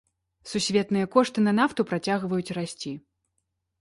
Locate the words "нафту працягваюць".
1.59-2.55